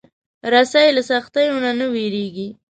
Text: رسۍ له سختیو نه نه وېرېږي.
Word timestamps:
رسۍ 0.53 0.87
له 0.97 1.01
سختیو 1.11 1.55
نه 1.65 1.71
نه 1.79 1.85
وېرېږي. 1.93 2.47